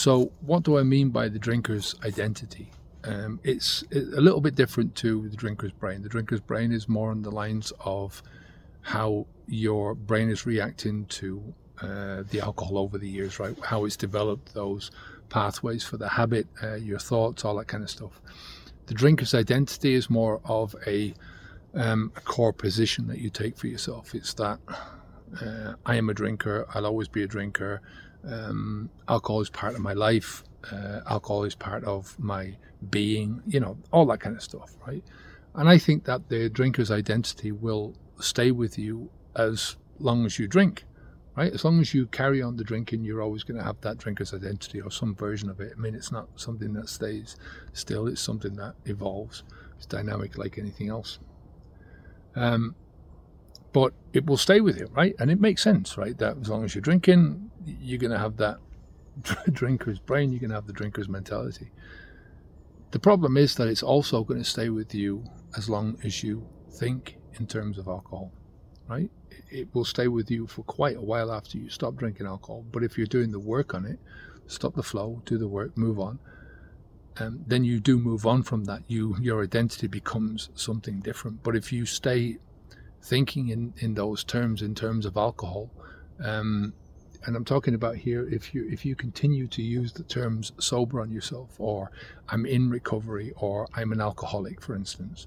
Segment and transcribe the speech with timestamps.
[0.00, 2.70] so, what do I mean by the drinker's identity?
[3.04, 6.00] Um, it's a little bit different to the drinker's brain.
[6.00, 8.22] The drinker's brain is more on the lines of
[8.80, 11.52] how your brain is reacting to
[11.82, 13.54] uh, the alcohol over the years, right?
[13.62, 14.90] How it's developed those
[15.28, 18.22] pathways for the habit, uh, your thoughts, all that kind of stuff.
[18.86, 21.12] The drinker's identity is more of a,
[21.74, 24.14] um, a core position that you take for yourself.
[24.14, 24.60] It's that
[25.40, 27.80] uh, I am a drinker, I'll always be a drinker.
[28.28, 30.44] Um, alcohol is part of my life.
[30.70, 32.56] Uh, alcohol is part of my
[32.90, 35.02] being, you know, all that kind of stuff, right?
[35.54, 40.46] And I think that the drinker's identity will stay with you as long as you
[40.46, 40.84] drink,
[41.36, 41.52] right?
[41.52, 44.34] As long as you carry on the drinking, you're always going to have that drinker's
[44.34, 45.72] identity or some version of it.
[45.76, 47.36] I mean, it's not something that stays
[47.72, 49.42] still, it's something that evolves.
[49.76, 51.18] It's dynamic like anything else.
[52.36, 52.74] Um,
[53.72, 55.14] but it will stay with you, right?
[55.18, 56.16] And it makes sense, right?
[56.18, 58.58] That as long as you're drinking, you're going to have that
[59.52, 61.70] drinker's brain, you're going to have the drinker's mentality.
[62.90, 65.24] The problem is that it's also going to stay with you
[65.56, 68.32] as long as you think in terms of alcohol,
[68.88, 69.10] right?
[69.50, 72.64] It will stay with you for quite a while after you stop drinking alcohol.
[72.72, 74.00] But if you're doing the work on it,
[74.48, 76.18] stop the flow, do the work, move on,
[77.18, 78.82] um, then you do move on from that.
[78.88, 81.42] You your identity becomes something different.
[81.42, 82.38] But if you stay
[83.02, 85.70] thinking in, in those terms, in terms of alcohol,
[86.22, 86.72] um,
[87.26, 91.02] and I'm talking about here if you if you continue to use the terms sober
[91.02, 91.90] on yourself or
[92.30, 95.26] I'm in recovery or I'm an alcoholic for instance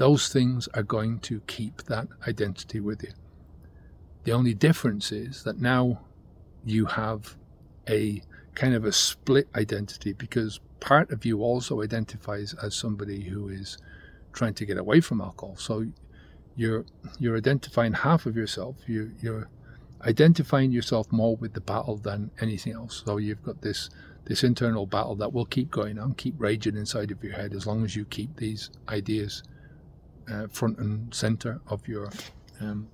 [0.00, 3.12] those things are going to keep that identity with you.
[4.24, 6.00] The only difference is that now
[6.64, 7.36] you have
[7.86, 8.22] a
[8.54, 13.76] kind of a split identity because part of you also identifies as somebody who is
[14.32, 15.56] trying to get away from alcohol.
[15.56, 15.84] So
[16.56, 16.84] you're
[17.18, 19.48] you're identifying half of yourself you you're
[20.04, 23.02] identifying yourself more with the battle than anything else.
[23.04, 23.90] So you've got this
[24.26, 27.66] this internal battle that will keep going on, keep raging inside of your head as
[27.66, 29.42] long as you keep these ideas
[30.30, 32.10] uh, front and center of your
[32.60, 32.88] um,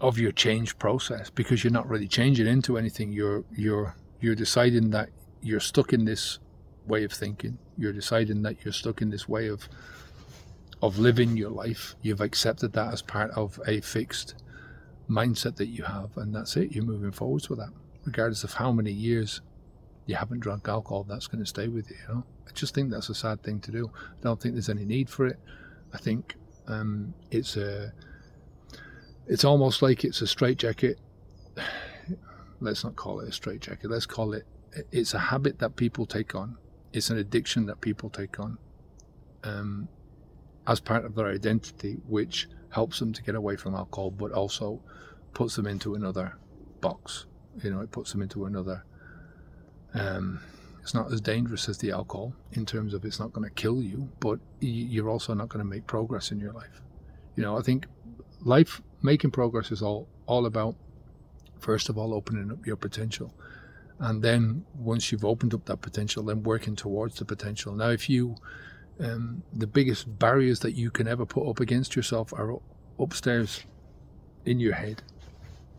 [0.00, 3.12] of your change process because you're not really changing into anything.
[3.12, 5.10] You're you're you're deciding that
[5.42, 6.38] you're stuck in this
[6.86, 7.58] way of thinking.
[7.76, 9.68] You're deciding that you're stuck in this way of
[10.82, 11.96] of living your life.
[12.02, 14.34] You've accepted that as part of a fixed
[15.08, 16.72] mindset that you have, and that's it.
[16.72, 17.70] You're moving forwards with that,
[18.04, 19.40] regardless of how many years
[20.06, 21.04] you haven't drunk alcohol.
[21.04, 21.96] That's going to stay with you.
[22.08, 23.90] You know, I just think that's a sad thing to do.
[23.94, 25.38] I don't think there's any need for it.
[25.92, 27.92] I think um, it's a,
[29.26, 30.98] it's almost like it's a straitjacket.
[32.60, 33.90] Let's not call it a straitjacket.
[33.90, 34.44] Let's call it.
[34.92, 36.56] It's a habit that people take on.
[36.92, 38.58] It's an addiction that people take on.
[39.44, 39.88] Um,
[40.68, 44.80] as part of their identity, which helps them to get away from alcohol, but also
[45.32, 46.36] puts them into another
[46.80, 47.24] box.
[47.64, 48.84] You know, it puts them into another.
[49.94, 50.40] Um,
[50.82, 53.82] it's not as dangerous as the alcohol in terms of it's not going to kill
[53.82, 56.82] you, but you're also not going to make progress in your life.
[57.34, 57.86] You know, I think
[58.42, 60.76] life making progress is all all about
[61.60, 63.34] first of all opening up your potential,
[63.98, 67.74] and then once you've opened up that potential, then working towards the potential.
[67.74, 68.36] Now, if you
[69.00, 72.58] um, the biggest barriers that you can ever put up against yourself are
[72.98, 73.64] upstairs
[74.44, 75.02] in your head,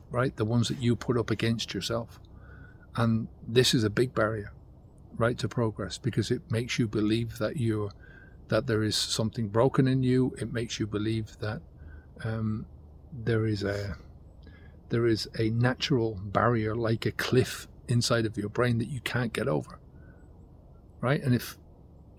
[0.09, 0.35] right?
[0.35, 2.19] The ones that you put up against yourself.
[2.95, 4.51] And this is a big barrier,
[5.17, 7.91] right, to progress because it makes you believe that you're
[8.47, 10.33] that there is something broken in you.
[10.39, 11.61] It makes you believe that
[12.23, 12.65] um,
[13.13, 13.95] there is a
[14.89, 19.33] there is a natural barrier like a cliff inside of your brain that you can't
[19.33, 19.79] get over,
[20.99, 21.21] right?
[21.21, 21.57] And if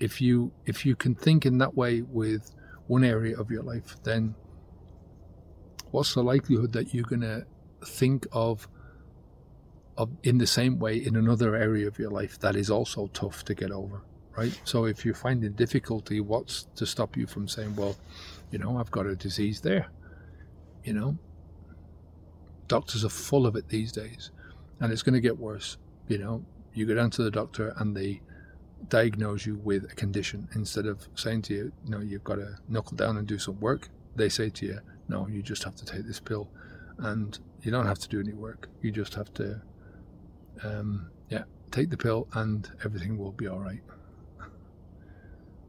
[0.00, 2.50] if you if you can think in that way with
[2.86, 4.34] one area of your life, then
[5.90, 7.44] what's the likelihood that you're going to
[7.84, 8.66] think of
[9.96, 13.44] of in the same way in another area of your life that is also tough
[13.44, 14.02] to get over,
[14.36, 14.58] right?
[14.64, 17.96] So if you're finding difficulty, what's to stop you from saying, well,
[18.50, 19.88] you know, I've got a disease there,
[20.84, 21.18] you know?
[22.66, 24.30] Doctors are full of it these days,
[24.78, 25.76] and it's going to get worse.
[26.08, 28.22] You know, you go down to the doctor and they
[28.88, 32.97] diagnose you with a condition instead of saying to you, no, you've got to knuckle
[32.97, 33.88] down and do some work.
[34.16, 36.48] They say to you, no, you just have to take this pill,
[36.98, 38.68] and you don't have to do any work.
[38.80, 39.60] You just have to,
[40.62, 43.82] um, yeah, take the pill, and everything will be all right.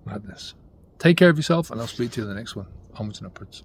[0.05, 0.53] Madness.
[0.99, 2.67] Take care of yourself, and I'll speak to you in the next one.
[2.95, 3.63] Onwards and upwards.